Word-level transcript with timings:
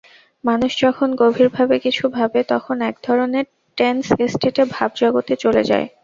মানুষ 0.43 0.71
যখন 0.83 1.09
গভীরভাবে 1.21 1.75
কিছু 1.85 2.05
ভাবে 2.17 2.39
তখন 2.51 2.77
একধরনের 2.89 3.45
টেন্স 3.77 4.03
ষ্টেটে 4.27 4.63
ভাবজগতে 4.75 5.33
চলে 5.43 5.61
যায়। 5.69 5.87